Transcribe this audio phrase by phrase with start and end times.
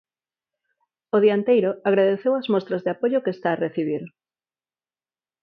[1.15, 4.03] O dianteiro agradeceu as mostras de apoio que está a recibir.